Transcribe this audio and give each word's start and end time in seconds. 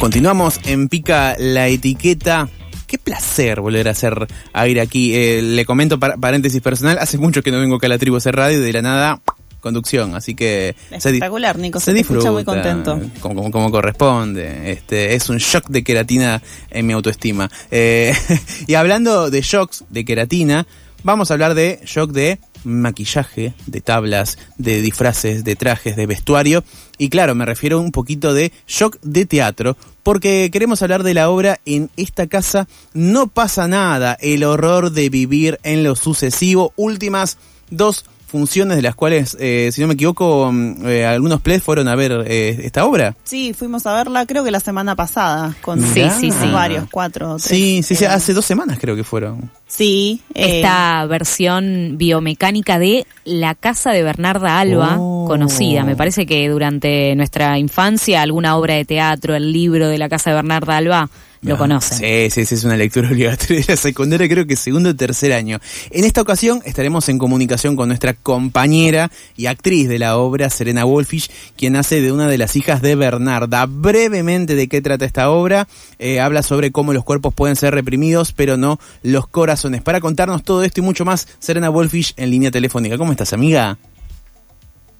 Continuamos 0.00 0.60
en 0.64 0.88
Pica 0.88 1.36
la 1.38 1.68
Etiqueta. 1.68 2.48
Qué 2.86 2.96
placer 2.96 3.60
volver 3.60 3.86
a 3.86 3.90
hacer 3.90 4.28
aire 4.54 4.80
aquí. 4.80 5.14
Eh, 5.14 5.42
le 5.42 5.66
comento 5.66 6.00
paréntesis 6.00 6.62
personal, 6.62 6.96
hace 6.98 7.18
mucho 7.18 7.42
que 7.42 7.50
no 7.50 7.60
vengo 7.60 7.76
acá 7.76 7.86
a 7.86 7.90
la 7.90 7.98
tribu 7.98 8.16
hacer 8.16 8.34
radio 8.34 8.60
y 8.60 8.62
de 8.62 8.72
la 8.72 8.80
nada 8.80 9.20
conducción, 9.60 10.14
así 10.14 10.34
que 10.34 10.74
espectacular, 10.90 11.58
Nico, 11.58 11.80
se, 11.80 11.92
disfruta 11.92 12.32
muy 12.32 12.44
contento, 12.44 12.98
como, 13.20 13.50
como, 13.50 13.70
corresponde. 13.70 14.72
Este 14.72 15.14
es 15.14 15.28
un 15.28 15.36
shock 15.36 15.68
de 15.68 15.84
queratina 15.84 16.40
en 16.70 16.86
mi 16.86 16.94
autoestima. 16.94 17.50
Eh, 17.70 18.14
y 18.66 18.74
hablando 18.76 19.28
de 19.28 19.42
shocks 19.42 19.84
de 19.90 20.06
queratina, 20.06 20.66
vamos 21.02 21.30
a 21.30 21.34
hablar 21.34 21.54
de 21.54 21.78
shock 21.84 22.12
de 22.12 22.38
maquillaje, 22.64 23.54
de 23.66 23.80
tablas, 23.80 24.38
de 24.58 24.82
disfraces, 24.82 25.44
de 25.44 25.56
trajes, 25.56 25.96
de 25.96 26.06
vestuario. 26.06 26.64
Y 26.98 27.08
claro, 27.08 27.34
me 27.34 27.46
refiero 27.46 27.80
un 27.80 27.92
poquito 27.92 28.34
de 28.34 28.52
shock 28.66 28.98
de 29.02 29.26
teatro, 29.26 29.76
porque 30.02 30.50
queremos 30.52 30.82
hablar 30.82 31.02
de 31.02 31.14
la 31.14 31.30
obra 31.30 31.60
En 31.64 31.90
esta 31.96 32.26
casa 32.26 32.68
no 32.92 33.28
pasa 33.28 33.68
nada, 33.68 34.16
el 34.20 34.44
horror 34.44 34.92
de 34.92 35.08
vivir 35.08 35.58
en 35.62 35.82
lo 35.84 35.96
sucesivo, 35.96 36.72
últimas 36.76 37.38
dos 37.70 38.04
funciones 38.30 38.76
de 38.76 38.82
las 38.82 38.94
cuales, 38.94 39.36
eh, 39.40 39.70
si 39.72 39.80
no 39.80 39.88
me 39.88 39.94
equivoco, 39.94 40.50
mm, 40.52 40.86
eh, 40.86 41.04
algunos 41.04 41.40
plays 41.40 41.62
fueron 41.62 41.88
a 41.88 41.96
ver 41.96 42.24
eh, 42.26 42.60
esta 42.62 42.86
obra. 42.86 43.16
Sí, 43.24 43.52
fuimos 43.52 43.86
a 43.86 43.94
verla 43.94 44.24
creo 44.26 44.44
que 44.44 44.50
la 44.50 44.60
semana 44.60 44.94
pasada, 44.94 45.54
con 45.60 45.82
sí, 45.82 46.08
sí, 46.18 46.30
sí. 46.30 46.50
varios, 46.52 46.88
cuatro. 46.90 47.36
Tres, 47.36 47.44
sí, 47.44 47.82
sí, 47.82 47.96
sí, 47.96 48.04
hace 48.04 48.32
dos 48.32 48.44
semanas 48.44 48.78
creo 48.80 48.94
que 48.94 49.04
fueron. 49.04 49.50
Sí. 49.66 50.22
Esta 50.34 51.04
versión 51.06 51.94
biomecánica 51.96 52.78
de 52.78 53.06
La 53.24 53.54
Casa 53.54 53.90
de 53.90 54.02
Bernarda 54.02 54.60
Alba, 54.60 54.96
oh. 54.98 55.26
conocida. 55.26 55.84
Me 55.84 55.96
parece 55.96 56.26
que 56.26 56.48
durante 56.48 57.14
nuestra 57.16 57.58
infancia 57.58 58.22
alguna 58.22 58.56
obra 58.56 58.74
de 58.74 58.84
teatro, 58.84 59.34
el 59.34 59.52
libro 59.52 59.88
de 59.88 59.98
La 59.98 60.08
Casa 60.08 60.30
de 60.30 60.36
Bernarda 60.36 60.76
Alba 60.76 61.10
lo 61.42 61.56
conocen. 61.56 61.98
Sí, 61.98 62.30
sí, 62.30 62.44
sí, 62.44 62.54
es 62.54 62.64
una 62.64 62.76
lectura 62.76 63.08
obligatoria 63.10 63.60
de 63.60 63.64
la 63.68 63.76
secundaria, 63.76 64.28
creo 64.28 64.46
que 64.46 64.56
segundo 64.56 64.90
o 64.90 64.96
tercer 64.96 65.32
año. 65.32 65.58
En 65.90 66.04
esta 66.04 66.20
ocasión 66.20 66.60
estaremos 66.66 67.08
en 67.08 67.18
comunicación 67.18 67.76
con 67.76 67.88
nuestra 67.88 68.12
compañera 68.12 69.10
y 69.36 69.46
actriz 69.46 69.88
de 69.88 69.98
la 69.98 70.18
obra, 70.18 70.50
Serena 70.50 70.84
Wolfish, 70.84 71.30
quien 71.56 71.76
hace 71.76 72.02
de 72.02 72.12
una 72.12 72.28
de 72.28 72.36
las 72.36 72.56
hijas 72.56 72.82
de 72.82 72.94
Bernarda. 72.94 73.64
Brevemente 73.66 74.54
de 74.54 74.68
qué 74.68 74.82
trata 74.82 75.06
esta 75.06 75.30
obra, 75.30 75.66
eh, 75.98 76.20
habla 76.20 76.42
sobre 76.42 76.72
cómo 76.72 76.92
los 76.92 77.04
cuerpos 77.04 77.32
pueden 77.32 77.56
ser 77.56 77.74
reprimidos, 77.74 78.32
pero 78.32 78.58
no 78.58 78.78
los 79.02 79.26
corazones. 79.26 79.80
Para 79.82 80.00
contarnos 80.00 80.44
todo 80.44 80.62
esto 80.62 80.80
y 80.80 80.84
mucho 80.84 81.06
más, 81.06 81.26
Serena 81.38 81.70
Wolfish 81.70 82.12
en 82.16 82.30
línea 82.30 82.50
telefónica. 82.50 82.98
¿Cómo 82.98 83.12
estás, 83.12 83.32
amiga? 83.32 83.78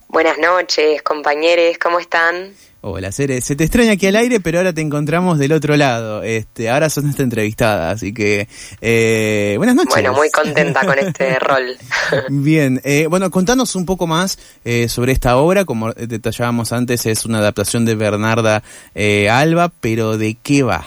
Buenas 0.08 0.38
noches, 0.38 1.02
compañeros, 1.02 1.76
¿cómo 1.78 2.00
están? 2.00 2.52
Hola, 2.82 3.12
Cere. 3.12 3.42
Se 3.42 3.56
te 3.56 3.64
extraña 3.64 3.92
aquí 3.92 4.06
al 4.06 4.16
aire, 4.16 4.40
pero 4.40 4.56
ahora 4.56 4.72
te 4.72 4.80
encontramos 4.80 5.38
del 5.38 5.52
otro 5.52 5.76
lado. 5.76 6.22
Este, 6.22 6.70
ahora 6.70 6.88
sos 6.88 7.04
nuestra 7.04 7.24
entrevistada, 7.24 7.90
así 7.90 8.14
que 8.14 8.48
eh, 8.80 9.54
buenas 9.58 9.76
noches. 9.76 9.92
Bueno, 9.92 10.14
muy 10.14 10.30
contenta 10.30 10.86
con 10.86 10.98
este 10.98 11.38
rol. 11.40 11.76
Bien, 12.30 12.80
eh, 12.84 13.06
bueno, 13.06 13.30
contanos 13.30 13.76
un 13.76 13.84
poco 13.84 14.06
más 14.06 14.38
eh, 14.64 14.88
sobre 14.88 15.12
esta 15.12 15.36
obra. 15.36 15.66
Como 15.66 15.92
detallábamos 15.92 16.72
antes, 16.72 17.04
es 17.04 17.26
una 17.26 17.38
adaptación 17.38 17.84
de 17.84 17.96
Bernarda 17.96 18.62
Alba, 19.30 19.70
pero 19.80 20.16
¿de 20.16 20.38
qué 20.42 20.62
va? 20.62 20.86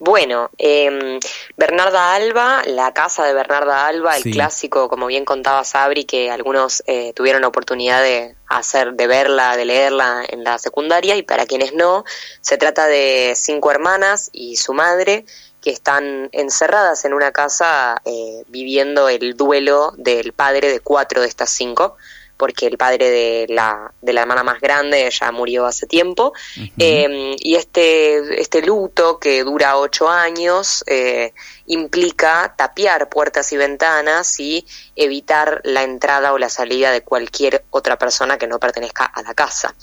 Bueno, 0.00 0.50
eh, 0.58 1.20
Bernarda 1.56 2.14
Alba, 2.14 2.62
la 2.66 2.92
casa 2.92 3.24
de 3.24 3.32
Bernarda 3.32 3.86
Alba, 3.86 4.16
el 4.16 4.24
clásico, 4.24 4.88
como 4.88 5.06
bien 5.06 5.24
contaba 5.24 5.62
Sabri, 5.62 6.04
que 6.04 6.32
algunos 6.32 6.82
eh, 6.86 7.12
tuvieron 7.14 7.42
la 7.42 7.48
oportunidad 7.48 8.02
de 8.02 8.34
hacer, 8.48 8.94
de 8.94 9.06
verla, 9.06 9.56
de 9.56 9.64
leerla 9.66 10.24
en 10.28 10.42
la 10.42 10.58
secundaria, 10.58 11.14
y 11.14 11.22
para 11.22 11.46
quienes 11.46 11.74
no, 11.74 12.04
se 12.40 12.58
trata 12.58 12.86
de 12.86 13.34
cinco 13.36 13.70
hermanas 13.70 14.30
y 14.32 14.56
su 14.56 14.74
madre 14.74 15.26
que 15.62 15.70
están 15.70 16.28
encerradas 16.32 17.04
en 17.04 17.14
una 17.14 17.30
casa 17.30 18.02
eh, 18.04 18.42
viviendo 18.48 19.08
el 19.08 19.36
duelo 19.36 19.94
del 19.96 20.32
padre 20.32 20.70
de 20.70 20.80
cuatro 20.80 21.22
de 21.22 21.28
estas 21.28 21.50
cinco 21.50 21.96
porque 22.36 22.66
el 22.66 22.76
padre 22.76 23.10
de 23.10 23.46
la, 23.48 23.92
de 24.00 24.12
la 24.12 24.22
hermana 24.22 24.42
más 24.42 24.60
grande 24.60 25.08
ya 25.10 25.30
murió 25.32 25.66
hace 25.66 25.86
tiempo. 25.86 26.32
Em, 26.78 27.36
y 27.38 27.54
este, 27.54 28.40
este 28.40 28.62
luto, 28.62 29.18
que 29.18 29.44
dura 29.44 29.76
ocho 29.76 30.08
años, 30.08 30.84
eh, 30.86 31.32
implica 31.66 32.54
tapiar 32.56 33.08
puertas 33.08 33.52
y 33.52 33.56
ventanas 33.56 34.38
y 34.38 34.66
evitar 34.96 35.60
la 35.64 35.82
entrada 35.82 36.32
o 36.32 36.38
la 36.38 36.48
salida 36.48 36.90
de 36.90 37.02
cualquier 37.02 37.64
otra 37.70 37.98
persona 37.98 38.38
que 38.38 38.46
no 38.46 38.58
pertenezca 38.58 39.04
a 39.04 39.22
la 39.22 39.34
casa. 39.34 39.74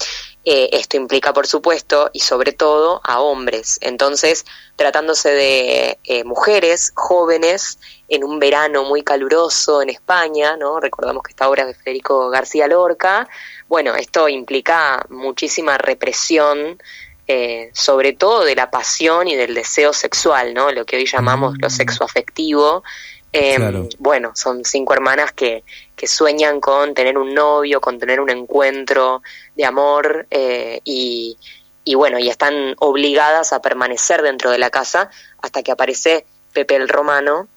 Eh, 0.44 0.70
esto 0.72 0.96
implica, 0.96 1.32
por 1.32 1.46
supuesto, 1.46 2.10
y 2.12 2.20
sobre 2.20 2.52
todo 2.52 3.00
a 3.04 3.20
hombres. 3.20 3.78
Entonces, 3.80 4.44
tratándose 4.76 5.30
de 5.30 5.98
eh, 6.04 6.24
mujeres 6.24 6.92
jóvenes 6.94 7.78
en 8.08 8.24
un 8.24 8.38
verano 8.38 8.84
muy 8.84 9.02
caluroso 9.02 9.82
en 9.82 9.90
España, 9.90 10.56
¿no? 10.56 10.80
Recordamos 10.80 11.22
que 11.22 11.30
esta 11.30 11.48
obra 11.48 11.62
es 11.62 11.68
de 11.68 11.74
Federico 11.74 12.28
García 12.30 12.66
Lorca. 12.66 13.28
Bueno, 13.68 13.94
esto 13.94 14.28
implica 14.28 15.04
muchísima 15.08 15.78
represión 15.78 16.78
eh, 17.34 17.70
sobre 17.72 18.12
todo 18.12 18.44
de 18.44 18.54
la 18.54 18.70
pasión 18.70 19.26
y 19.26 19.36
del 19.36 19.54
deseo 19.54 19.94
sexual, 19.94 20.52
¿no? 20.52 20.70
Lo 20.70 20.84
que 20.84 20.96
hoy 20.96 21.06
llamamos 21.06 21.54
lo 21.58 21.68
mm. 21.68 21.70
sexoafectivo. 21.70 22.84
Eh, 23.32 23.88
Bueno, 23.98 24.32
son 24.34 24.66
cinco 24.66 24.92
hermanas 24.92 25.32
que, 25.32 25.64
que, 25.96 26.06
sueñan 26.06 26.60
con 26.60 26.92
tener 26.92 27.16
un 27.16 27.32
novio, 27.32 27.80
con 27.80 27.98
tener 27.98 28.20
un 28.20 28.28
encuentro 28.28 29.22
de 29.56 29.64
amor 29.64 30.26
eh, 30.30 30.82
y, 30.84 31.38
y, 31.84 31.94
bueno, 31.94 32.18
y 32.18 32.28
están 32.28 32.74
obligadas 32.80 33.54
a 33.54 33.62
permanecer 33.62 34.20
dentro 34.20 34.50
de 34.50 34.58
la 34.58 34.68
casa 34.68 35.08
hasta 35.40 35.62
que 35.62 35.72
aparece 35.72 36.26
Pepe 36.52 36.76
el 36.76 36.86
Romano, 36.86 37.48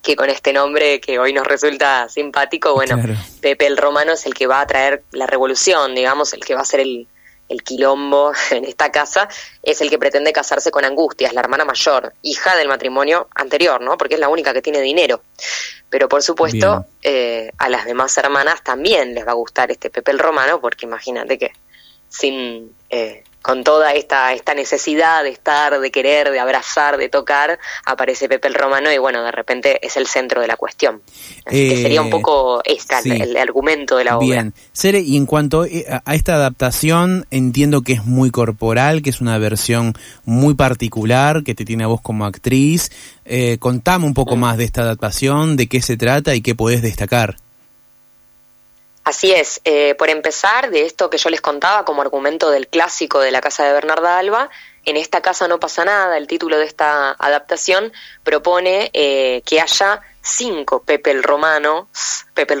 que 0.00 0.16
con 0.16 0.30
este 0.30 0.54
nombre 0.54 0.98
que 1.02 1.18
hoy 1.18 1.34
nos 1.34 1.46
resulta 1.46 2.08
simpático, 2.08 2.72
bueno, 2.72 2.96
Pepe 3.42 3.66
el 3.66 3.76
Romano 3.76 4.12
es 4.12 4.24
el 4.24 4.32
que 4.32 4.46
va 4.46 4.62
a 4.62 4.66
traer 4.66 5.02
la 5.10 5.26
revolución, 5.26 5.94
digamos, 5.94 6.32
el 6.32 6.40
que 6.40 6.54
va 6.54 6.62
a 6.62 6.64
ser 6.64 6.80
el, 6.80 7.06
el 7.50 7.62
quilombo 7.62 8.32
en 8.50 8.64
esta 8.64 8.90
casa, 8.90 9.28
es 9.62 9.82
el 9.82 9.90
que 9.90 9.98
pretende 9.98 10.32
casarse 10.32 10.70
con 10.70 10.84
Angustias, 10.84 11.34
la 11.34 11.40
hermana 11.40 11.66
mayor, 11.66 12.14
hija 12.22 12.56
del 12.56 12.68
matrimonio 12.68 13.28
anterior, 13.34 13.82
¿no? 13.82 13.98
Porque 13.98 14.14
es 14.14 14.20
la 14.20 14.30
única 14.30 14.54
que 14.54 14.62
tiene 14.62 14.80
dinero. 14.80 15.20
Pero 15.90 16.08
por 16.08 16.22
supuesto, 16.22 16.86
eh, 17.02 17.50
a 17.58 17.68
las 17.68 17.84
demás 17.84 18.16
hermanas 18.16 18.62
también 18.62 19.14
les 19.14 19.26
va 19.26 19.32
a 19.32 19.34
gustar 19.34 19.70
este 19.70 19.90
Pepe 19.90 20.12
el 20.12 20.20
Romano, 20.20 20.60
porque 20.60 20.86
imagínate 20.86 21.36
que 21.36 21.52
sin 22.10 22.72
eh, 22.90 23.24
con 23.42 23.64
toda 23.64 23.92
esta, 23.92 24.34
esta 24.34 24.54
necesidad 24.54 25.22
de 25.22 25.30
estar, 25.30 25.80
de 25.80 25.90
querer, 25.90 26.30
de 26.30 26.38
abrazar, 26.38 26.98
de 26.98 27.08
tocar, 27.08 27.58
aparece 27.86 28.28
Pepe 28.28 28.48
el 28.48 28.54
Romano 28.54 28.92
y 28.92 28.98
bueno, 28.98 29.24
de 29.24 29.32
repente 29.32 29.84
es 29.86 29.96
el 29.96 30.06
centro 30.06 30.40
de 30.40 30.46
la 30.46 30.56
cuestión. 30.56 31.00
Así 31.46 31.68
que 31.68 31.82
sería 31.82 32.02
un 32.02 32.08
eh, 32.08 32.10
poco 32.10 32.60
esta, 32.64 33.00
el, 33.00 33.36
argumento 33.36 33.96
de 33.96 34.04
la 34.04 34.18
obra. 34.18 34.26
Bien, 34.26 34.54
Sere, 34.72 35.00
y 35.00 35.16
en 35.16 35.24
cuanto 35.24 35.64
eh, 35.64 35.86
a 35.88 36.14
esta 36.14 36.34
adaptación, 36.34 37.26
entiendo 37.30 37.80
que 37.82 37.94
es 37.94 38.04
muy 38.04 38.30
corporal, 38.30 39.00
que 39.00 39.10
es 39.10 39.20
una 39.20 39.38
versión 39.38 39.94
muy 40.24 40.54
particular, 40.54 41.42
que 41.42 41.54
te 41.54 41.64
tiene 41.64 41.84
a 41.84 41.86
vos 41.86 42.02
como 42.02 42.26
actriz. 42.26 42.90
Eh, 43.24 43.56
contame 43.58 44.04
un 44.04 44.14
poco 44.14 44.36
mm. 44.36 44.40
más 44.40 44.56
de 44.58 44.64
esta 44.64 44.82
adaptación, 44.82 45.56
de 45.56 45.66
qué 45.66 45.80
se 45.80 45.96
trata 45.96 46.34
y 46.34 46.42
qué 46.42 46.54
podés 46.54 46.82
destacar. 46.82 47.36
Así 49.10 49.32
es, 49.32 49.60
eh, 49.64 49.96
por 49.96 50.08
empezar, 50.08 50.70
de 50.70 50.82
esto 50.86 51.10
que 51.10 51.18
yo 51.18 51.30
les 51.30 51.40
contaba 51.40 51.84
como 51.84 52.00
argumento 52.00 52.48
del 52.48 52.68
clásico 52.68 53.18
de 53.18 53.32
la 53.32 53.40
casa 53.40 53.64
de 53.64 53.72
Bernarda 53.72 54.18
Alba, 54.18 54.50
en 54.84 54.96
esta 54.96 55.20
casa 55.20 55.48
no 55.48 55.58
pasa 55.58 55.84
nada, 55.84 56.16
el 56.16 56.28
título 56.28 56.58
de 56.58 56.64
esta 56.64 57.10
adaptación 57.18 57.92
propone 58.22 58.88
eh, 58.92 59.42
que 59.44 59.60
haya 59.60 60.00
cinco 60.22 60.84
Pepe 60.84 61.10
el 61.10 61.24
Romanos, 61.24 61.88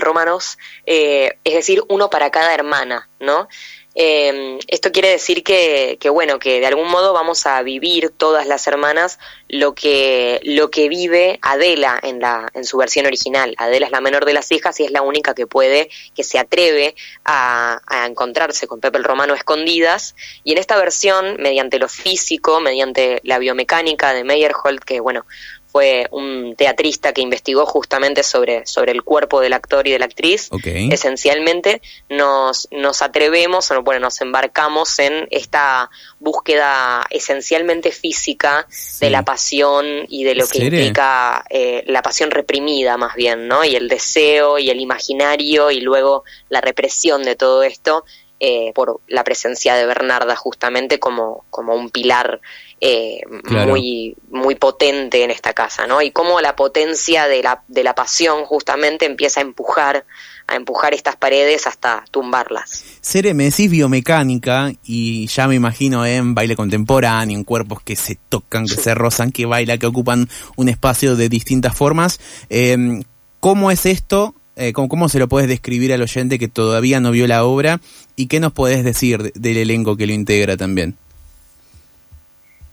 Romanos, 0.00 0.58
eh, 0.86 1.38
es 1.44 1.54
decir, 1.54 1.84
uno 1.88 2.10
para 2.10 2.30
cada 2.32 2.52
hermana, 2.52 3.08
¿no? 3.20 3.48
Eh, 3.94 4.58
esto 4.68 4.92
quiere 4.92 5.08
decir 5.08 5.42
que, 5.42 5.98
que, 6.00 6.10
bueno, 6.10 6.38
que 6.38 6.60
de 6.60 6.66
algún 6.66 6.88
modo 6.88 7.12
vamos 7.12 7.44
a 7.46 7.60
vivir 7.62 8.10
todas 8.16 8.46
las 8.46 8.66
hermanas 8.68 9.18
lo 9.48 9.74
que, 9.74 10.40
lo 10.44 10.70
que 10.70 10.88
vive 10.88 11.40
Adela 11.42 11.98
en, 12.02 12.20
la, 12.20 12.48
en 12.54 12.64
su 12.64 12.76
versión 12.76 13.06
original. 13.06 13.54
Adela 13.58 13.86
es 13.86 13.92
la 13.92 14.00
menor 14.00 14.24
de 14.24 14.32
las 14.32 14.52
hijas 14.52 14.78
y 14.78 14.84
es 14.84 14.92
la 14.92 15.02
única 15.02 15.34
que 15.34 15.46
puede, 15.46 15.90
que 16.14 16.22
se 16.22 16.38
atreve 16.38 16.94
a, 17.24 17.80
a 17.86 18.06
encontrarse 18.06 18.68
con 18.68 18.80
Pepe 18.80 18.98
el 18.98 19.04
Romano 19.04 19.34
escondidas. 19.34 20.14
Y 20.44 20.52
en 20.52 20.58
esta 20.58 20.76
versión, 20.76 21.36
mediante 21.40 21.78
lo 21.78 21.88
físico, 21.88 22.60
mediante 22.60 23.20
la 23.24 23.38
biomecánica 23.38 24.14
de 24.14 24.22
Meyerhold, 24.22 24.80
que 24.84 25.00
bueno, 25.00 25.26
fue 25.70 26.06
un 26.10 26.54
teatrista 26.56 27.12
que 27.12 27.20
investigó 27.20 27.66
justamente 27.66 28.22
sobre, 28.22 28.66
sobre 28.66 28.92
el 28.92 29.02
cuerpo 29.02 29.40
del 29.40 29.52
actor 29.52 29.86
y 29.86 29.92
de 29.92 29.98
la 29.98 30.06
actriz. 30.06 30.50
Esencialmente 30.64 31.80
nos, 32.08 32.68
nos 32.70 33.02
atrevemos, 33.02 33.70
o 33.70 33.82
bueno, 33.82 34.00
nos 34.00 34.20
embarcamos 34.20 34.98
en 34.98 35.28
esta 35.30 35.90
búsqueda 36.18 37.06
esencialmente 37.10 37.92
física 37.92 38.66
de 39.00 39.10
la 39.10 39.24
pasión 39.24 39.86
y 40.08 40.24
de 40.24 40.34
lo 40.34 40.46
que 40.46 40.64
implica 40.64 41.44
eh, 41.50 41.84
la 41.86 42.02
pasión 42.02 42.30
reprimida 42.30 42.96
más 42.96 43.14
bien, 43.14 43.46
¿no? 43.48 43.64
Y 43.64 43.76
el 43.76 43.88
deseo 43.88 44.58
y 44.58 44.70
el 44.70 44.80
imaginario 44.80 45.70
y 45.70 45.80
luego 45.80 46.24
la 46.48 46.60
represión 46.60 47.22
de 47.22 47.36
todo 47.36 47.62
esto 47.62 48.04
eh, 48.40 48.72
por 48.74 49.00
la 49.06 49.22
presencia 49.22 49.74
de 49.74 49.84
Bernarda 49.84 50.34
justamente 50.34 50.98
como, 50.98 51.44
como 51.50 51.74
un 51.74 51.90
pilar 51.90 52.40
eh, 52.80 53.20
muy, 53.50 54.16
muy 54.30 54.54
potente 54.54 55.22
en 55.22 55.30
esta 55.30 55.52
casa, 55.52 55.86
¿no? 55.86 56.00
Y 56.00 56.10
cómo 56.10 56.40
la 56.40 56.56
potencia 56.56 57.28
de 57.28 57.42
la, 57.42 57.62
de 57.68 57.84
la 57.84 57.94
pasión 57.94 58.46
justamente 58.46 59.04
empieza 59.04 59.40
a 59.40 59.42
empujar 59.42 60.06
a 60.46 60.56
empujar 60.56 60.94
estas 60.94 61.14
paredes 61.14 61.68
hasta 61.68 62.04
tumbarlas. 62.10 62.82
Sere, 63.00 63.34
me 63.34 63.44
decís 63.44 63.70
biomecánica 63.70 64.72
y 64.82 65.28
ya 65.28 65.46
me 65.46 65.54
imagino 65.54 66.04
en 66.04 66.34
baile 66.34 66.56
contemporáneo, 66.56 67.38
en 67.38 67.44
cuerpos 67.44 67.82
que 67.82 67.94
se 67.94 68.16
tocan, 68.28 68.66
que 68.66 68.74
se 68.74 68.94
rozan, 68.94 69.30
que 69.30 69.46
baila, 69.46 69.78
que 69.78 69.86
ocupan 69.86 70.28
un 70.56 70.68
espacio 70.68 71.14
de 71.14 71.28
distintas 71.28 71.76
formas. 71.76 72.18
Em, 72.48 73.04
¿Cómo 73.38 73.70
es 73.70 73.86
esto? 73.86 74.34
Eh, 74.60 74.74
¿cómo, 74.74 75.08
se 75.08 75.18
lo 75.18 75.26
puedes 75.26 75.48
describir 75.48 75.90
al 75.94 76.02
oyente 76.02 76.38
que 76.38 76.46
todavía 76.46 77.00
no 77.00 77.12
vio 77.12 77.26
la 77.26 77.44
obra? 77.44 77.80
¿Y 78.14 78.26
qué 78.26 78.40
nos 78.40 78.52
podés 78.52 78.84
decir 78.84 79.32
del 79.32 79.56
elenco 79.56 79.96
que 79.96 80.06
lo 80.06 80.12
integra 80.12 80.58
también? 80.58 80.98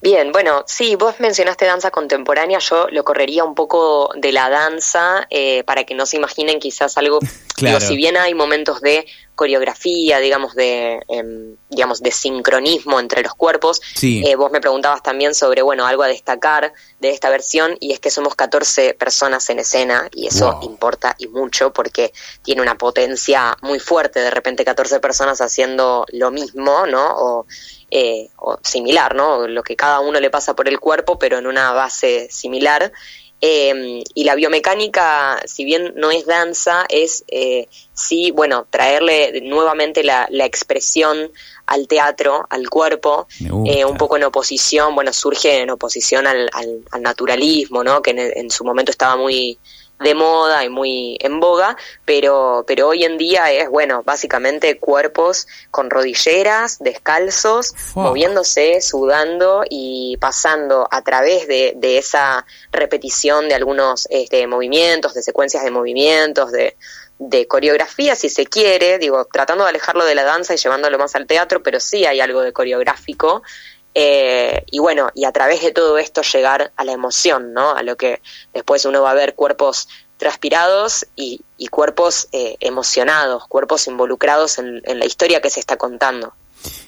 Bien, 0.01 0.33
bueno, 0.33 0.65
sí, 0.67 0.97
vos 0.97 1.15
mencionaste 1.19 1.63
danza 1.65 1.89
contemporánea, 1.89 2.59
yo 2.59 2.87
lo 2.91 3.05
correría 3.05 3.45
un 3.45 3.55
poco 3.55 4.11
de 4.17 4.33
la 4.33 4.49
danza 4.49 5.25
eh, 5.29 5.63
para 5.63 5.85
que 5.85 5.95
no 5.95 6.05
se 6.05 6.17
imaginen 6.17 6.59
quizás 6.59 6.97
algo, 6.97 7.19
claro. 7.55 7.79
si 7.79 7.95
bien 7.95 8.17
hay 8.17 8.33
momentos 8.33 8.81
de 8.81 9.07
coreografía, 9.37 10.19
digamos, 10.19 10.55
de, 10.55 10.99
em, 11.07 11.55
digamos, 11.69 12.01
de 12.01 12.11
sincronismo 12.11 12.99
entre 12.99 13.21
los 13.21 13.35
cuerpos, 13.35 13.79
eh, 14.01 14.35
vos 14.35 14.51
me 14.51 14.59
preguntabas 14.59 15.03
también 15.03 15.35
sobre, 15.35 15.61
bueno, 15.61 15.85
algo 15.85 16.01
a 16.01 16.07
destacar 16.07 16.73
de 16.99 17.11
esta 17.11 17.29
versión 17.29 17.77
y 17.79 17.93
es 17.93 17.99
que 17.99 18.09
somos 18.09 18.35
14 18.35 18.95
personas 18.95 19.47
en 19.51 19.59
escena 19.59 20.09
y 20.11 20.25
eso 20.27 20.59
importa 20.63 21.15
y 21.19 21.27
mucho 21.27 21.71
porque 21.71 22.11
tiene 22.41 22.63
una 22.63 22.79
potencia 22.79 23.55
muy 23.61 23.79
fuerte, 23.79 24.19
de 24.19 24.31
repente 24.31 24.65
14 24.65 24.99
personas 24.99 25.39
haciendo 25.39 26.05
lo 26.11 26.31
mismo, 26.31 26.87
¿no? 26.87 27.05
O, 27.15 27.45
eh, 27.91 28.29
o 28.37 28.57
similar, 28.63 29.13
¿no? 29.13 29.47
Lo 29.47 29.61
que 29.61 29.75
cada 29.75 29.99
uno 29.99 30.19
le 30.19 30.31
pasa 30.31 30.55
por 30.55 30.67
el 30.67 30.79
cuerpo, 30.79 31.19
pero 31.19 31.37
en 31.37 31.45
una 31.45 31.73
base 31.73 32.27
similar. 32.31 32.91
Eh, 33.39 34.03
y 34.15 34.23
la 34.23 34.33
biomecánica, 34.33 35.39
si 35.45 35.63
bien 35.63 35.93
no 35.95 36.09
es 36.09 36.25
danza, 36.25 36.85
es 36.89 37.23
eh, 37.27 37.67
sí, 37.93 38.31
bueno, 38.31 38.65
traerle 38.69 39.41
nuevamente 39.41 40.03
la, 40.03 40.27
expresión 40.31 41.31
al 41.67 41.87
teatro, 41.87 42.47
al 42.49 42.69
cuerpo, 42.69 43.27
eh, 43.65 43.85
un 43.85 43.97
poco 43.97 44.17
en 44.17 44.23
oposición, 44.23 44.95
bueno, 44.95 45.13
surge 45.13 45.61
en 45.61 45.69
oposición 45.69 46.25
al, 46.25 46.49
al, 46.53 47.01
naturalismo, 47.01 47.83
¿no? 47.83 48.01
Que 48.01 48.11
en, 48.11 48.49
su 48.49 48.63
momento 48.63 48.91
estaba 48.91 49.17
muy 49.17 49.59
de 49.99 50.13
moda 50.13 50.63
y 50.63 50.69
muy 50.69 51.17
en 51.21 51.39
boga, 51.39 51.75
pero, 52.05 52.63
pero 52.67 52.89
hoy 52.89 53.03
en 53.03 53.17
día 53.17 53.51
es, 53.51 53.69
bueno, 53.69 54.03
básicamente 54.03 54.77
cuerpos 54.77 55.47
con 55.71 55.89
rodilleras, 55.89 56.77
descalzos, 56.79 57.73
moviéndose, 57.95 58.81
sudando 58.81 59.63
y 59.69 60.17
pasando 60.17 60.87
a 60.91 61.01
través 61.01 61.47
de, 61.47 61.73
de 61.75 61.97
esa 61.97 62.45
repetición 62.71 63.49
de 63.49 63.55
algunos 63.55 64.07
este, 64.11 64.45
movimientos, 64.45 65.13
de 65.13 65.23
secuencias 65.23 65.63
de 65.63 65.71
movimientos, 65.71 66.51
de, 66.51 66.75
de 67.19 67.47
coreografía, 67.47 68.15
si 68.15 68.29
se 68.29 68.45
quiere, 68.45 68.99
digo, 68.99 69.25
tratando 69.25 69.63
de 69.63 69.71
alejarlo 69.71 70.05
de 70.05 70.15
la 70.15 70.23
danza 70.23 70.53
y 70.53 70.57
llevándolo 70.57 70.99
más 70.99 71.15
al 71.15 71.25
teatro, 71.25 71.63
pero 71.63 71.79
sí 71.79 72.05
hay 72.05 72.19
algo 72.19 72.41
de 72.41 72.53
coreográfico 72.53 73.41
eh, 73.93 74.63
y 74.71 74.79
bueno, 74.79 75.09
y 75.15 75.25
a 75.25 75.31
través 75.31 75.61
de 75.63 75.71
todo 75.71 75.97
esto 75.97 76.21
llegar 76.21 76.71
a 76.75 76.83
la 76.83 76.91
emoción, 76.91 77.53
¿no? 77.53 77.71
A 77.75 77.83
lo 77.83 77.95
que 77.95 78.21
después 78.53 78.85
uno 78.85 79.01
va 79.01 79.11
a 79.11 79.15
ver 79.15 79.33
cuerpos 79.35 79.87
transpirados 80.17 81.05
y, 81.15 81.41
cuerpos 81.69 82.27
eh, 82.31 82.57
emocionados, 82.59 83.47
cuerpos 83.47 83.87
involucrados 83.87 84.57
en, 84.57 84.81
la 84.83 85.05
historia 85.05 85.41
que 85.41 85.49
se 85.49 85.59
está 85.59 85.77
contando. 85.77 86.33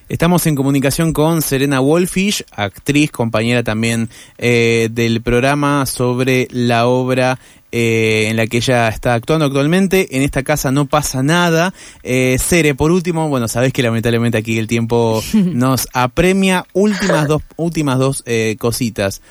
Estamos 0.08 0.48
en 0.48 0.56
comunicación 0.56 1.14
con 1.14 1.44
Serena 1.44 1.80
Wolfish, 1.80 2.44
actriz, 2.52 3.12
compañera 3.12 3.64
también 3.64 4.10
eh, 4.40 4.88
del 4.92 5.22
programa 5.22 5.86
sobre 5.86 6.48
la 6.50 6.88
obra 6.88 7.40
eh, 7.72 8.28
en 8.30 8.38
la 8.38 8.48
que 8.48 8.58
ella 8.58 8.90
está 8.90 9.14
actuando 9.14 9.46
actualmente. 9.46 10.16
En 10.16 10.24
esta 10.24 10.44
casa 10.44 10.72
no 10.72 10.86
pasa 10.86 11.24
nada. 11.24 11.74
Eh, 12.04 12.38
Cere, 12.40 12.76
por 12.76 12.92
último, 12.92 13.30
bueno, 13.30 13.48
sabés 13.48 13.74
que 13.74 13.84
lamentablemente 13.84 14.38
aquí 14.38 14.58
el 14.58 14.68
tiempo 14.68 15.22
nos 15.34 15.88
apremia. 15.94 16.66
Últimas 16.74 17.28
dos, 17.28 17.44
últimas 17.58 18.00
dos 18.00 18.24
eh, 18.26 18.56
cositas. 18.60 19.22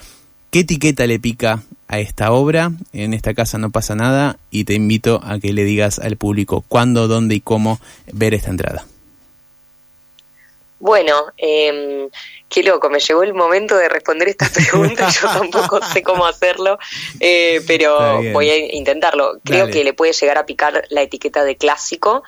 ¿Qué 0.51 0.61
etiqueta 0.61 1.07
le 1.07 1.19
pica 1.19 1.63
a 1.89 1.99
esta 1.99 2.33
obra? 2.33 2.73
En 2.93 3.13
esta 3.13 3.35
casa 3.35 3.59
no 3.59 3.71
pasa 3.71 3.95
nada 3.95 4.39
y 4.51 4.65
te 4.65 4.75
invito 4.75 5.21
a 5.23 5.39
que 5.39 5.53
le 5.53 5.65
digas 5.65 5.99
al 5.99 6.17
público 6.17 6.65
cuándo, 6.67 7.07
dónde 7.07 7.35
y 7.35 7.41
cómo 7.41 7.81
ver 8.13 8.35
esta 8.35 8.51
entrada. 8.51 8.87
Bueno, 10.81 11.27
eh, 11.37 12.09
qué 12.49 12.63
loco, 12.63 12.89
me 12.89 13.01
llegó 13.01 13.23
el 13.23 13.35
momento 13.35 13.77
de 13.77 13.89
responder 13.89 14.29
esta 14.29 14.49
pregunta, 14.55 15.09
yo 15.11 15.29
tampoco 15.29 15.81
sé 15.93 16.03
cómo 16.03 16.27
hacerlo, 16.27 16.79
eh, 17.21 17.61
pero 17.67 18.23
voy 18.33 18.51
a 18.51 18.75
intentarlo. 18.75 19.39
Creo 19.45 19.69
que 19.69 19.85
le 19.85 19.93
puede 19.93 20.13
llegar 20.13 20.39
a 20.39 20.47
picar 20.47 20.85
la 20.91 21.03
etiqueta 21.03 21.45
de 21.45 21.57
clásico, 21.57 22.23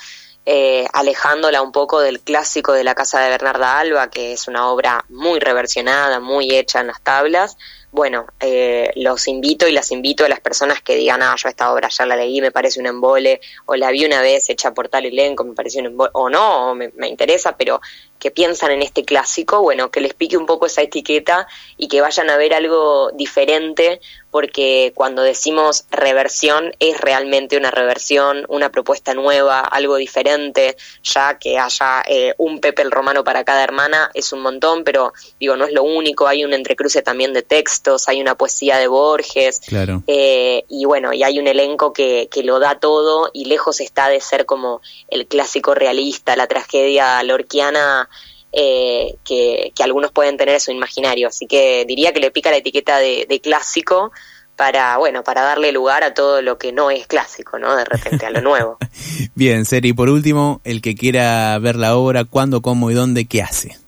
eh, 0.47 0.87
alejándola 0.93 1.63
un 1.63 1.71
poco 1.71 2.01
del 2.01 2.21
clásico 2.21 2.73
de 2.73 2.83
la 2.83 2.95
casa 2.95 3.21
de 3.21 3.29
Bernarda 3.29 3.79
Alba, 3.79 4.11
que 4.11 4.33
es 4.33 4.49
una 4.49 4.69
obra 4.69 5.05
muy 5.09 5.39
reversionada, 5.39 6.19
muy 6.19 6.57
hecha 6.57 6.81
en 6.81 6.89
las 6.89 7.01
tablas, 7.03 7.57
bueno, 7.93 8.27
eh, 8.39 8.91
los 8.97 9.27
invito 9.27 9.67
y 9.67 9.73
las 9.73 9.91
invito 9.91 10.25
a 10.25 10.29
las 10.29 10.41
personas 10.41 10.81
que 10.81 10.95
digan, 10.95 11.23
ah, 11.23 11.35
yo 11.37 11.49
esta 11.49 11.73
obra 11.73 11.89
ya 11.89 12.07
la 12.07 12.17
leí, 12.17 12.41
me 12.41 12.53
parece 12.53 12.79
un 12.79 12.87
embole, 12.87 13.41
o 13.67 13.75
la 13.75 13.91
vi 13.91 14.05
una 14.05 14.23
vez 14.23 14.49
hecha 14.49 14.73
por 14.73 14.89
tal 14.89 15.07
elenco, 15.07 15.45
me 15.45 15.55
parece 15.55 15.81
un 15.81 15.87
embole, 15.87 16.11
o 16.15 16.31
no, 16.31 16.75
me, 16.75 16.93
me 16.97 17.09
interesa, 17.09 17.57
pero 17.57 17.81
que 18.21 18.31
piensan 18.31 18.71
en 18.71 18.83
este 18.83 19.05
clásico, 19.05 19.63
bueno, 19.63 19.91
que 19.91 20.01
les 20.01 20.15
pique 20.15 20.37
un 20.37 20.47
poco 20.47 20.67
esa 20.67 20.83
etiqueta 20.83 21.49
y 21.77 21.89
que 21.89 22.01
vayan 22.03 22.31
a 22.31 22.37
ver 22.37 22.55
algo 22.55 23.11
diferente, 23.13 24.01
porque 24.31 24.93
cuando 24.95 25.23
decimos 25.23 25.87
reversión 25.91 26.73
es 26.79 27.01
realmente 27.01 27.57
una 27.57 27.71
reversión, 27.71 28.45
una 28.49 28.71
propuesta 28.71 29.15
nueva, 29.15 29.61
algo 29.61 29.97
diferente, 29.97 30.77
ya 31.03 31.39
que 31.39 31.59
haya 31.59 32.03
eh, 32.07 32.35
un 32.37 32.61
Pepe 32.61 32.83
el 32.83 32.91
Romano 32.91 33.25
para 33.25 33.43
cada 33.43 33.65
hermana 33.65 34.11
es 34.15 34.33
un 34.33 34.41
montón, 34.41 34.85
pero 34.85 35.13
digo, 35.41 35.57
no 35.57 35.65
es 35.65 35.73
lo 35.73 35.83
único, 35.83 36.29
hay 36.29 36.45
un 36.45 36.53
entrecruce 36.53 37.03
también 37.03 37.33
de 37.33 37.43
textos, 37.43 37.80
hay 38.07 38.21
una 38.21 38.35
poesía 38.35 38.79
de 38.79 38.89
Borges, 38.89 39.61
eh, 40.07 40.65
y 40.69 40.85
bueno, 40.85 41.13
y 41.13 41.23
hay 41.23 41.39
un 41.39 41.47
elenco 41.47 41.93
que, 41.93 42.29
que 42.31 42.43
lo 42.43 42.59
da 42.59 42.79
todo 42.79 43.31
y 43.33 43.47
lejos 43.47 43.81
está 43.81 44.09
de 44.09 44.21
ser 44.21 44.47
como 44.47 44.81
el 45.09 45.27
clásico 45.27 45.75
realista, 45.75 46.37
la 46.37 46.47
tragedia 46.47 47.23
lorquiana 47.23 48.09
eh, 48.53 49.17
que, 49.25 49.73
algunos 49.83 50.13
pueden 50.13 50.37
tener 50.37 50.55
en 50.55 50.61
su 50.61 50.73
imaginario. 50.73 51.29
Así 51.29 51.47
que 51.47 51.85
diría 51.87 52.13
que 52.13 52.21
le 52.21 52.31
pica 52.31 52.51
la 52.51 52.59
etiqueta 52.59 52.99
de, 52.99 53.41
clásico 53.43 54.13
para, 54.57 54.99
bueno, 54.99 55.25
para 55.25 55.43
darle 55.43 55.73
lugar 55.73 56.05
a 56.05 56.13
todo 56.13 56.43
lo 56.43 56.59
que 56.59 56.73
no 56.73 56.91
es 56.91 57.07
clásico, 57.07 57.59
¿no? 57.59 57.75
De 57.77 57.85
repente, 57.85 58.27
a 58.27 58.31
lo 58.31 58.43
nuevo. 58.43 58.79
Bien, 59.35 59.65
Seri, 59.65 59.93
por 59.93 60.11
último, 60.11 60.61
el 60.65 60.83
que 60.83 60.95
quiera 60.95 61.59
ver 61.59 61.77
la 61.77 61.97
obra, 61.97 62.25
cuándo, 62.25 62.61
cómo 62.61 62.91
y 62.91 62.95
dónde, 62.95 63.27
¿qué 63.27 63.43
hace? 63.43 63.79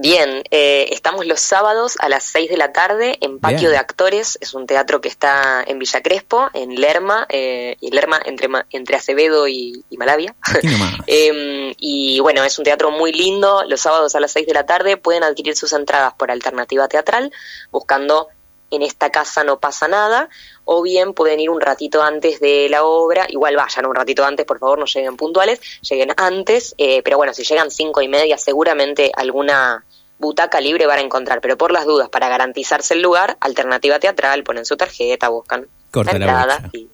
Bien, 0.00 0.44
eh, 0.52 0.90
estamos 0.92 1.26
los 1.26 1.40
sábados 1.40 1.96
a 1.98 2.08
las 2.08 2.22
6 2.22 2.48
de 2.50 2.56
la 2.56 2.72
tarde 2.72 3.18
en 3.20 3.40
Patio 3.40 3.68
de 3.68 3.78
Actores, 3.78 4.38
es 4.40 4.54
un 4.54 4.64
teatro 4.64 5.00
que 5.00 5.08
está 5.08 5.64
en 5.66 5.80
Villa 5.80 6.00
Crespo, 6.02 6.50
en 6.54 6.80
Lerma, 6.80 7.26
eh, 7.28 7.76
y 7.80 7.90
Lerma 7.90 8.20
entre, 8.24 8.48
entre 8.70 8.94
Acevedo 8.94 9.48
y, 9.48 9.84
Malavia. 9.98 10.36
Em, 11.08 11.74
y 11.78 12.20
bueno, 12.20 12.44
es 12.44 12.56
un 12.58 12.64
teatro 12.64 12.92
muy 12.92 13.10
lindo, 13.10 13.64
los 13.66 13.80
sábados 13.80 14.14
a 14.14 14.20
las 14.20 14.30
6 14.30 14.46
de 14.46 14.54
la 14.54 14.66
tarde 14.66 14.98
pueden 14.98 15.24
adquirir 15.24 15.56
sus 15.56 15.72
entradas 15.72 16.14
por 16.14 16.30
alternativa 16.30 16.86
teatral, 16.86 17.32
buscando 17.72 18.28
en 18.70 18.82
esta 18.82 19.10
casa 19.10 19.44
no 19.44 19.58
pasa 19.58 19.88
nada, 19.88 20.28
o 20.64 20.82
bien 20.82 21.14
pueden 21.14 21.40
ir 21.40 21.50
un 21.50 21.60
ratito 21.60 22.02
antes 22.02 22.40
de 22.40 22.68
la 22.68 22.84
obra, 22.84 23.26
igual 23.28 23.56
vayan 23.56 23.86
un 23.86 23.94
ratito 23.94 24.24
antes, 24.24 24.46
por 24.46 24.58
favor, 24.58 24.78
no 24.78 24.84
lleguen 24.84 25.16
puntuales, 25.16 25.60
lleguen 25.80 26.12
antes, 26.16 26.74
eh, 26.78 27.02
pero 27.02 27.16
bueno, 27.16 27.32
si 27.34 27.42
llegan 27.42 27.70
cinco 27.70 28.02
y 28.02 28.08
media, 28.08 28.36
seguramente 28.38 29.10
alguna 29.16 29.84
butaca 30.18 30.60
libre 30.60 30.86
van 30.86 30.98
a 30.98 31.02
encontrar, 31.02 31.40
pero 31.40 31.56
por 31.56 31.72
las 31.72 31.86
dudas, 31.86 32.08
para 32.08 32.28
garantizarse 32.28 32.94
el 32.94 33.02
lugar, 33.02 33.36
alternativa 33.40 33.98
teatral, 33.98 34.42
ponen 34.42 34.64
su 34.64 34.76
tarjeta, 34.76 35.28
buscan 35.28 35.66
Corta 35.90 36.18
la 36.18 36.18
entrada 36.18 36.70
y, 36.72 36.88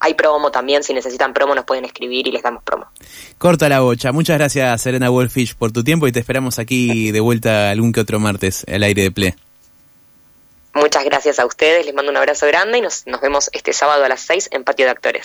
hay 0.00 0.12
promo 0.14 0.50
también, 0.50 0.82
si 0.82 0.92
necesitan 0.92 1.32
promo 1.32 1.54
nos 1.54 1.64
pueden 1.64 1.86
escribir 1.86 2.26
y 2.26 2.32
les 2.32 2.42
damos 2.42 2.62
promo. 2.62 2.86
Corta 3.38 3.70
la 3.70 3.80
bocha. 3.80 4.12
Muchas 4.12 4.36
gracias 4.36 4.82
Serena 4.82 5.08
Wolfish 5.08 5.54
por 5.54 5.72
tu 5.72 5.82
tiempo 5.82 6.06
y 6.06 6.12
te 6.12 6.20
esperamos 6.20 6.58
aquí 6.58 7.10
de 7.10 7.20
vuelta 7.20 7.70
algún 7.70 7.90
que 7.90 8.00
otro 8.00 8.20
martes 8.20 8.66
al 8.68 8.82
aire 8.82 9.02
de 9.02 9.10
Ple. 9.10 9.36
Muchas 10.74 11.04
gracias 11.04 11.38
a 11.38 11.46
ustedes, 11.46 11.86
les 11.86 11.94
mando 11.94 12.10
un 12.10 12.16
abrazo 12.16 12.46
grande 12.48 12.78
y 12.78 12.80
nos, 12.80 13.06
nos 13.06 13.20
vemos 13.20 13.48
este 13.52 13.72
sábado 13.72 14.04
a 14.04 14.08
las 14.08 14.20
6 14.22 14.48
en 14.50 14.64
Patio 14.64 14.86
de 14.86 14.90
Actores. 14.90 15.22